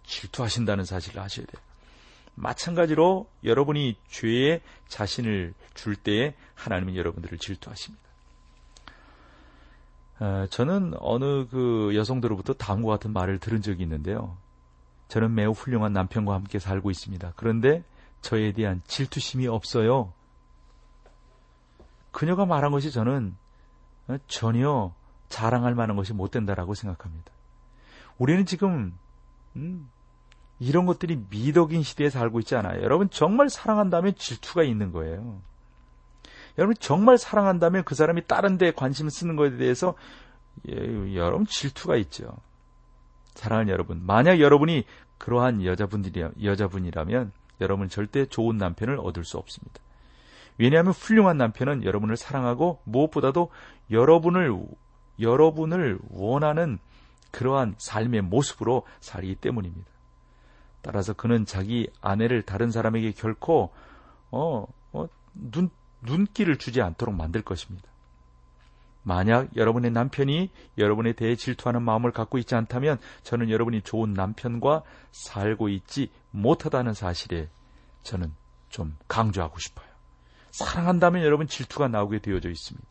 질투하신다는 0.10 0.86
사실을 0.86 1.22
아셔야 1.22 1.45
돼요. 1.45 1.62
마찬가지로 2.36 3.30
여러분이 3.43 3.95
죄에 4.10 4.62
자신을 4.88 5.54
줄 5.74 5.95
때에 5.95 6.36
하나님은 6.56 6.95
여러분들을 6.95 7.38
질투하십니다. 7.38 8.10
어, 10.19 10.45
저는 10.50 10.93
어느 11.00 11.48
그 11.48 11.91
여성들로부터 11.95 12.54
다음과 12.54 12.89
같은 12.89 13.13
말을 13.13 13.39
들은 13.39 13.62
적이 13.62 13.84
있는데요. 13.84 14.38
저는 15.08 15.34
매우 15.34 15.52
훌륭한 15.52 15.93
남편과 15.93 16.34
함께 16.34 16.60
살고 16.60 16.91
있습니다. 16.91 17.34
그런데 17.36 17.84
저에 18.22 18.52
대한 18.52 18.82
질투심이 18.86 19.48
없어요. 19.48 20.13
그녀가 22.12 22.45
말한 22.45 22.72
것이 22.72 22.91
저는 22.91 23.36
전혀 24.28 24.93
자랑할 25.30 25.76
만한 25.76 25.95
것이 25.95 26.13
못 26.13 26.32
된다라고 26.32 26.74
생각합니다. 26.74 27.32
우리는 28.17 28.45
지금 28.45 28.98
음, 29.56 29.89
이런 30.60 30.86
것들이 30.86 31.24
미덕인 31.30 31.84
시대에 31.84 32.10
살고 32.10 32.39
있지 32.39 32.56
않아요. 32.56 32.82
여러분 32.84 33.10
정말 33.10 33.50
사랑한다면 33.50 34.15
질투가 34.15 34.63
있는 34.63 34.91
거예요. 34.91 35.41
여러분 36.58 36.76
정말 36.80 37.17
사랑한다면 37.17 37.84
그 37.86 37.95
사람이 37.95 38.28
다른 38.28 38.58
데 38.58 38.72
관심을 38.72 39.12
쓰는 39.12 39.36
것에 39.36 39.58
대해서 39.58 39.95
예, 40.67 41.15
여러분 41.15 41.45
질투가 41.45 41.95
있죠. 41.98 42.36
사랑하는 43.36 43.72
여러분, 43.72 44.02
만약 44.06 44.41
여러분이 44.41 44.84
그러한 45.17 45.63
여자분들이 45.63 46.26
여자분이라면 46.43 47.32
여러분 47.62 47.88
절대 47.88 48.26
좋은 48.26 48.58
남편을 48.58 49.00
얻을 49.00 49.24
수 49.24 49.38
없습니다. 49.38 49.80
왜냐하면 50.58 50.91
훌륭한 50.91 51.38
남편은 51.38 51.86
여러분을 51.86 52.17
사랑하고 52.17 52.82
무엇보다도 52.84 53.50
여러분을 53.91 54.58
여러분을 55.22 56.00
원하는 56.10 56.80
그러한 57.32 57.76
삶의 57.78 58.22
모습으로 58.24 58.84
살기 59.00 59.36
때문입니다. 59.36 59.89
따라서 60.82 61.13
그는 61.13 61.46
자기 61.46 61.89
아내를 62.02 62.42
다른 62.44 62.72
사람에게 62.72 63.12
결코 63.12 63.72
어, 64.32 64.65
어, 64.94 65.08
눈 65.34 65.70
눈길을 66.02 66.58
주지 66.58 66.82
않도록 66.82 67.13
만들 67.13 67.42
것입니다. 67.42 67.89
만약 69.04 69.56
여러분의 69.56 69.92
남편이 69.92 70.50
여러분에 70.78 71.13
대해 71.13 71.36
질투하는 71.36 71.82
마음을 71.82 72.12
갖고 72.12 72.38
있지 72.38 72.56
않다면 72.56 73.00
저는 73.24 73.50
여러분이 73.50 73.82
좋은 73.82 74.13
남편과 74.13 74.84
살고 75.12 75.70
있지 75.70 76.12
못하다는 76.32 76.94
사실에 76.94 77.50
저는 78.04 78.34
좀 78.70 78.96
강조하고 79.08 79.60
싶어요. 79.60 79.88
사랑한다면 80.52 81.24
여러분 81.24 81.48
질투가 81.48 81.88
나오게 81.88 82.20
되어져 82.20 82.50
있습니다. 82.50 82.88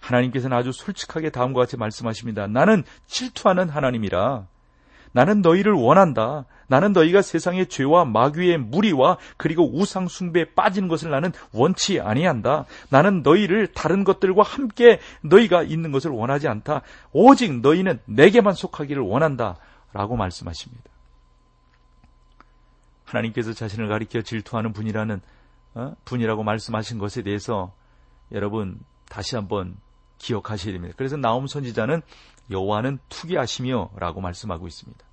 하나님께서는 0.00 0.56
아주 0.56 0.72
솔직하게 0.72 1.30
다음과 1.30 1.60
같이 1.60 1.76
말씀하십니다. 1.76 2.46
나는 2.46 2.84
질투하는 3.06 3.68
하나님이라. 3.68 4.46
나는 5.14 5.42
너희를 5.42 5.72
원한다. 5.72 6.44
나는 6.66 6.92
너희가 6.92 7.22
세상의 7.22 7.68
죄와 7.68 8.04
마귀의 8.04 8.58
무리와 8.58 9.16
그리고 9.36 9.70
우상 9.72 10.08
숭배에 10.08 10.46
빠지는 10.56 10.88
것을 10.88 11.10
나는 11.10 11.30
원치 11.52 12.00
아니한다. 12.00 12.64
나는 12.90 13.22
너희를 13.22 13.68
다른 13.68 14.02
것들과 14.02 14.42
함께 14.42 14.98
너희가 15.22 15.62
있는 15.62 15.92
것을 15.92 16.10
원하지 16.10 16.48
않다. 16.48 16.82
오직 17.12 17.60
너희는 17.60 18.00
내게만 18.06 18.54
속하기를 18.54 19.02
원한다. 19.02 19.56
라고 19.92 20.16
말씀하십니다. 20.16 20.82
하나님께서 23.04 23.52
자신을 23.52 23.86
가리켜 23.86 24.22
질투하는 24.22 24.72
분이라는 24.72 25.20
어? 25.74 25.94
분이라고 26.04 26.42
말씀하신 26.42 26.98
것에 26.98 27.22
대해서 27.22 27.72
여러분 28.32 28.80
다시 29.08 29.36
한번 29.36 29.76
기억하셔야 30.18 30.72
됩니다. 30.72 30.94
그래서 30.96 31.16
나옴 31.16 31.46
선지자는 31.46 32.02
여호와는 32.50 32.98
투기하시며라고 33.08 34.20
말씀하고 34.20 34.66
있습니다. 34.66 35.04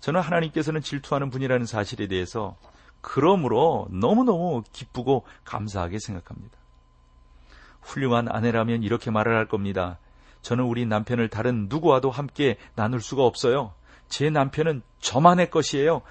저는 0.00 0.20
하나님께서는 0.20 0.82
질투하는 0.82 1.30
분이라는 1.30 1.66
사실에 1.66 2.06
대해서 2.08 2.56
그러므로 3.00 3.86
너무너무 3.90 4.62
기쁘고 4.72 5.24
감사하게 5.44 5.98
생각합니다. 5.98 6.58
훌륭한 7.80 8.28
아내라면 8.28 8.82
이렇게 8.82 9.10
말을 9.10 9.36
할 9.36 9.46
겁니다. 9.46 9.98
저는 10.42 10.64
우리 10.64 10.86
남편을 10.86 11.28
다른 11.28 11.66
누구와도 11.68 12.10
함께 12.10 12.56
나눌 12.74 13.00
수가 13.00 13.24
없어요. 13.24 13.72
제 14.08 14.30
남편은 14.30 14.82
저만의 15.00 15.50
것이에요. 15.50 16.02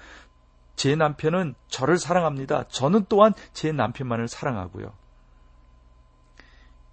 제 0.76 0.96
남편은 0.96 1.54
저를 1.68 1.98
사랑합니다. 1.98 2.64
저는 2.68 3.06
또한 3.08 3.32
제 3.52 3.70
남편만을 3.72 4.28
사랑하고요. 4.28 4.92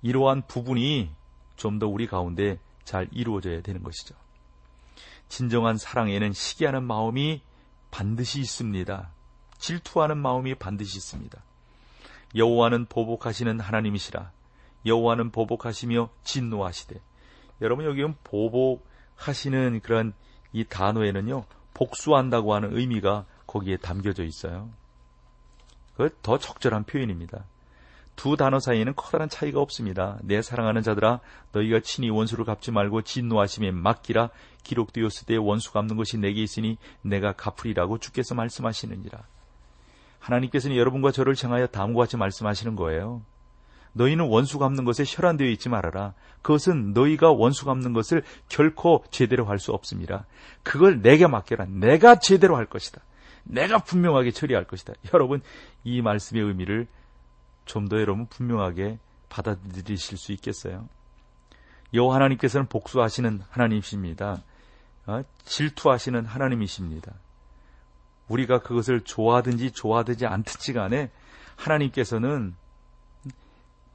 이러한 0.04 0.44
부분이 0.48 1.12
좀 1.56 1.78
더 1.80 1.88
우리 1.88 2.08
가운데 2.08 2.60
잘 2.91 3.08
이루어져야 3.13 3.62
되는 3.62 3.84
것이죠. 3.84 4.15
진정한 5.30 5.77
사랑에는 5.77 6.34
시기하는 6.34 6.84
마음이 6.84 7.41
반드시 7.89 8.41
있습니다. 8.41 9.10
질투하는 9.58 10.17
마음이 10.17 10.56
반드시 10.56 10.97
있습니다. 10.97 11.41
여호와는 12.36 12.88
보복하시는 12.88 13.62
하나님이시라. 13.62 14.34
여호와는 14.86 15.32
보복하시며 15.32 16.10
진노하시되. 16.25 16.99
여러분 17.62 17.86
여기 17.86 18.04
보복하시는 18.25 19.80
그런 19.80 20.12
이 20.51 20.65
단어에는요 20.65 21.45
복수한다고 21.73 22.54
하는 22.54 22.75
의미가 22.75 23.25
거기에 23.47 23.77
담겨져 23.77 24.25
있어요. 24.25 24.69
그 25.95 26.10
더 26.21 26.38
적절한 26.38 26.84
표현입니다. 26.84 27.45
두 28.15 28.38
단어 28.38 28.60
사이에는 28.60 28.93
커다란 28.95 29.30
차이가 29.30 29.60
없습니다. 29.62 30.19
내 30.21 30.41
사랑하는 30.41 30.82
자들아 30.84 31.19
너희가 31.54 31.80
친히 31.80 32.10
원수를 32.10 32.45
갚지 32.45 32.71
말고 32.71 33.02
진노하심에 33.02 33.71
맡기라 33.71 34.30
기록되었을 34.63 35.26
때 35.26 35.38
원수 35.38 35.71
갚는 35.71 35.95
것이 35.97 36.17
내게 36.17 36.41
있으니 36.43 36.78
내가 37.02 37.32
갚으리라고 37.34 37.97
주께서 37.97 38.36
말씀하시느니라. 38.36 39.24
하나님께서는 40.19 40.78
여러분과 40.78 41.12
저를 41.12 41.36
향하여 41.41 41.67
다음과 41.67 42.02
같이 42.02 42.15
말씀하시는 42.17 42.76
거예요. 42.76 43.21
너희는 43.93 44.26
원수 44.28 44.60
갚는 44.60 44.86
것에 44.86 45.04
혈안되어 45.06 45.47
있지 45.50 45.67
말아라. 45.67 46.13
그것은 46.41 46.93
너희가 46.93 47.32
원수 47.32 47.65
갚는 47.65 47.93
것을 47.93 48.24
결코 48.47 49.04
제대로 49.10 49.45
할 49.45 49.60
수 49.60 49.71
없습니다. 49.74 50.26
그걸 50.63 51.02
내게 51.02 51.28
맡겨라. 51.28 51.65
내가 51.65 52.19
제대로 52.19 52.56
할 52.56 52.65
것이다. 52.67 53.02
내가 53.43 53.80
분명하게 53.80 54.32
처리할 54.32 54.65
것이다. 54.65 54.93
여러분, 55.13 55.41
이 55.84 56.02
말씀의 56.02 56.43
의미를 56.43 56.88
좀 57.65 57.88
더 57.88 58.00
여러분 58.00 58.26
분명하게 58.28 59.00
받아들이실 59.30 60.17
수 60.17 60.32
있겠어요? 60.34 60.88
여호와 61.93 62.15
하나님께서는 62.15 62.67
복수하시는 62.67 63.41
하나님이십니다. 63.50 64.41
어? 65.08 65.24
질투하시는 65.43 66.26
하나님이십니다. 66.26 67.13
우리가 68.28 68.60
그것을 68.60 69.02
좋아하든지 69.02 69.71
좋아하든지 69.71 70.26
않든지 70.26 70.74
간에 70.74 71.12
하나님께서는 71.56 72.56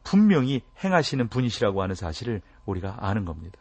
분명히 0.04 0.62
행하시는 0.84 1.28
분이시라고 1.28 1.82
하는 1.82 1.94
사실을 1.94 2.42
우리가 2.64 2.96
아는 3.00 3.24
겁니다. 3.24 3.58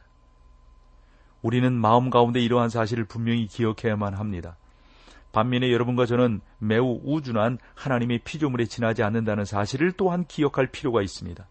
우리는 1.42 1.74
마음 1.74 2.10
가운데 2.10 2.40
이러한 2.40 2.70
사실을 2.70 3.06
분명히 3.06 3.48
기억해야만 3.48 4.14
합니다. 4.14 4.58
반면에 5.36 5.70
여러분과 5.70 6.06
저는 6.06 6.40
매우 6.60 7.02
우준한 7.04 7.58
하나님의 7.76 8.20
피조물에 8.24 8.66
지나지 8.66 9.04
않는다는 9.04 9.44
사실을 9.44 9.92
또한 9.92 10.26
기억할 10.26 10.68
필요가 10.68 11.02
있습니다. 11.02 11.46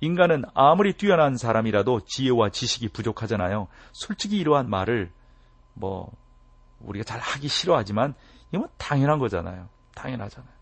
인간은 0.00 0.44
아무리 0.54 0.94
뛰어난 0.94 1.36
사람이라도 1.36 2.00
지혜와 2.06 2.48
지식이 2.48 2.88
부족하잖아요. 2.88 3.68
솔직히 3.92 4.38
이러한 4.38 4.70
말을 4.70 5.12
뭐 5.74 6.10
우리가 6.80 7.04
잘 7.04 7.20
하기 7.20 7.46
싫어하지만 7.46 8.14
이건 8.52 8.68
당연한 8.78 9.18
거잖아요. 9.18 9.68
당연하잖아요. 9.94 10.54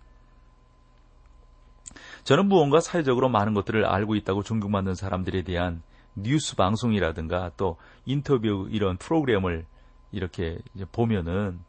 저는 2.25 2.47
무언가 2.47 2.81
사회적으로 2.81 3.29
많은 3.29 3.55
것들을 3.55 3.85
알고 3.85 4.17
있다고 4.17 4.43
존경받는 4.43 4.97
사람들에 4.97 5.43
대한 5.43 5.83
뉴스 6.17 6.57
방송이라든가 6.57 7.53
또 7.57 7.77
인터뷰 8.05 8.67
이런 8.71 8.97
프로그램을 8.97 9.65
이렇게 10.11 10.59
보면은 10.91 11.61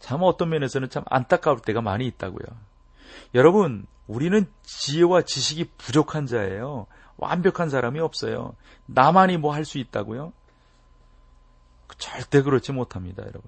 참 0.00 0.20
어떤 0.22 0.48
면에서는 0.48 0.88
참 0.90 1.04
안타까울 1.06 1.60
때가 1.60 1.80
많이 1.80 2.06
있다고요. 2.06 2.46
여러분, 3.34 3.86
우리는 4.06 4.46
지혜와 4.62 5.22
지식이 5.22 5.70
부족한 5.78 6.26
자예요. 6.26 6.86
완벽한 7.16 7.70
사람이 7.70 8.00
없어요. 8.00 8.56
나만이 8.86 9.36
뭐 9.36 9.52
할 9.52 9.64
수 9.64 9.78
있다고요? 9.78 10.32
절대 11.98 12.42
그렇지 12.42 12.72
못합니다, 12.72 13.22
여러분. 13.22 13.42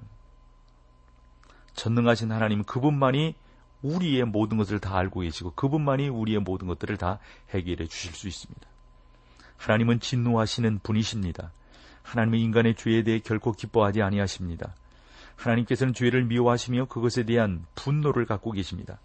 전능하신 1.74 2.30
하나님 2.30 2.64
그분만이 2.64 3.34
우리의 3.80 4.24
모든 4.24 4.58
것을 4.58 4.78
다 4.78 4.96
알고 4.96 5.20
계시고 5.20 5.52
그분만이 5.54 6.08
우리의 6.08 6.38
모든 6.40 6.68
것들을 6.68 6.96
다 6.98 7.18
해결해 7.50 7.86
주실 7.86 8.12
수 8.14 8.28
있습니다. 8.28 8.68
하나님은 9.56 10.00
진노하시는 10.00 10.80
분이십니다. 10.82 11.50
하나님은 12.02 12.38
인간의 12.38 12.74
죄에 12.76 13.02
대해 13.02 13.20
결코 13.20 13.52
기뻐하지 13.52 14.02
아니하십니다. 14.02 14.74
하나님께서는 15.42 15.92
죄를 15.94 16.24
미워하시며 16.24 16.86
그것에 16.86 17.24
대한 17.24 17.64
분노를 17.74 18.26
갖고 18.26 18.52
계십니다. 18.52 19.00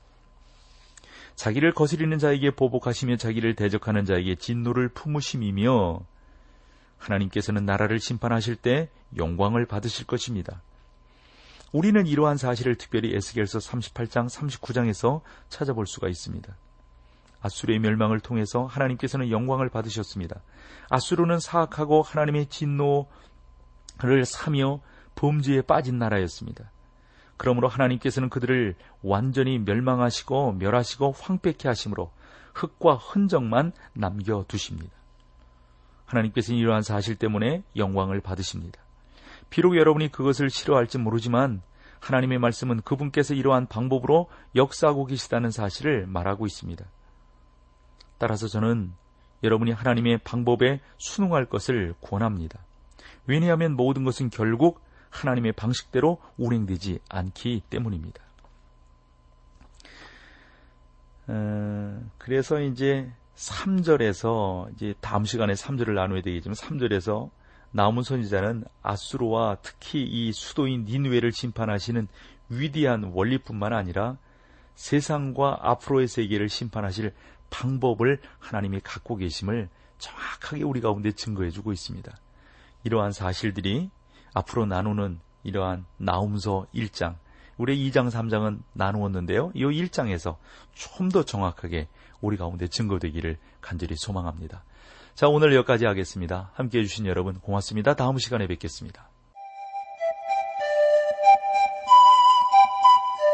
자기를 1.36 1.74
거스리는 1.74 2.18
자에게 2.18 2.52
보복하시며 2.52 3.18
자기를 3.18 3.56
대적하는 3.56 4.06
자에게 4.06 4.36
진노를 4.36 4.90
품으심이며 4.90 6.00
하나님께서는 6.98 7.66
나라를 7.66 8.00
심판하실 8.00 8.56
때 8.56 8.90
영광을 9.18 9.68
받으실 9.68 10.08
것입니다. 10.08 10.62
우리는 11.72 12.08
이러한 12.08 12.38
사실을 12.38 12.76
특별히 12.76 13.14
에스겔서 13.16 13.60
38장 13.60 14.30
39장에서 14.30 15.22
찾아볼 15.50 15.86
수가 15.86 16.08
있습니다. 16.08 16.56
아수르의 17.42 17.80
멸망을 17.80 18.20
통해서 18.20 18.66
하나님께서는 18.66 19.30
영광을 19.30 19.70
받으셨습니다. 19.70 20.42
아수르는 20.90 21.40
사악하고 21.40 22.02
하나님의 22.02 22.48
진노를 22.48 23.06
사며 24.26 24.82
범죄에 25.18 25.62
빠진 25.62 25.98
나라였습니다. 25.98 26.72
그러므로 27.36 27.68
하나님께서는 27.68 28.30
그들을 28.30 28.76
완전히 29.04 29.60
멸망하시고 29.60 30.54
멸하시고 30.54 31.12
황폐케 31.12 31.68
하심으로 31.68 32.12
흙과 32.54 32.96
흔적만 32.96 33.74
남겨 33.94 34.46
두십니다. 34.48 34.96
하나님께서는 36.06 36.60
이러한 36.60 36.82
사실 36.84 37.16
때문에 37.16 37.64
영광을 37.76 38.22
받으십니다. 38.22 38.80
비록 39.50 39.76
여러분이 39.76 40.12
그것을 40.12 40.50
싫어할지 40.50 40.98
모르지만 40.98 41.62
하나님의 42.00 42.40
말씀은 42.40 42.82
그분께서 42.82 43.34
이러한 43.34 43.68
방법으로 43.68 44.30
역사하고 44.56 45.06
계시다는 45.06 45.52
사실을 45.52 46.08
말하고 46.08 46.46
있습니다. 46.46 46.86
따라서 48.18 48.48
저는 48.48 48.94
여러분이 49.44 49.72
하나님의 49.72 50.20
방법에 50.20 50.80
순응할 50.98 51.46
것을 51.46 51.94
권합니다. 52.02 52.60
왜냐하면 53.26 53.76
모든 53.76 54.04
것은 54.04 54.30
결국 54.30 54.82
하나님의 55.10 55.54
방식대로 55.54 56.20
운행되지 56.38 57.00
않기 57.10 57.64
때문입니다. 57.70 58.22
어, 61.28 62.02
그래서 62.18 62.62
이제 62.62 63.12
3절에서 63.36 64.74
이제 64.74 64.94
다음 65.02 65.26
시간에 65.26 65.54
3절을 65.54 65.94
나누어야 65.94 66.22
되겠지만 66.22 66.56
3절에서 66.56 67.30
나무 67.72 68.02
선지자는 68.04 68.64
아수르와 68.82 69.58
특히 69.62 70.04
이 70.04 70.32
수도인 70.32 70.86
니누웨를 70.86 71.32
심판하시는 71.32 72.08
위대한 72.50 73.12
원리뿐만 73.14 73.74
아니라 73.74 74.18
세상과 74.76 75.60
앞으로의 75.62 76.08
세계를 76.08 76.50
심판하실 76.50 77.14
방법을 77.50 78.20
하나님이 78.40 78.80
갖고 78.84 79.18
계심을 79.18 79.70
정확하게 79.98 80.64
우리 80.64 80.82
가운데 80.82 81.12
증거해 81.12 81.50
주고 81.50 81.74
있습니다. 81.74 82.16
이러한 82.84 83.12
사실들이 83.12 83.90
앞으로 84.38 84.66
나누는 84.66 85.20
이러한 85.44 85.86
나움서 85.98 86.68
1장, 86.74 87.16
우리 87.58 87.90
2장, 87.90 88.12
3장은 88.12 88.60
나누었는데요. 88.74 89.52
이 89.56 89.64
1장에서 89.64 90.36
좀 90.74 91.10
더 91.10 91.24
정확하게 91.24 91.88
우리 92.22 92.38
가운데 92.38 92.68
증거되기를 92.68 93.38
간절히 93.62 93.96
소망합니다. 93.96 94.64
자, 95.16 95.28
오늘 95.28 95.56
여기까지 95.56 95.86
하겠습니다. 95.86 96.52
함께 96.54 96.80
해주신 96.80 97.08
여러분 97.08 97.40
고맙습니다. 97.40 97.96
다음 97.96 98.18
시간에 98.20 98.46
뵙겠습니다. 98.46 99.10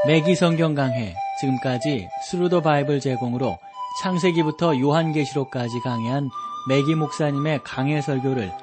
매기 0.08 0.36
성경 0.36 0.76
강해 0.76 1.16
지금까지 1.39 2.08
Thru 2.30 2.48
the 2.48 2.62
Bible 2.62 3.00
제공으로 3.00 3.58
창세기부터 4.02 4.80
요한계시록까지 4.80 5.80
강해한 5.82 6.30
매기 6.70 6.96
목사님의 6.96 7.62
강해 7.63 8.02
설교를 8.02 8.62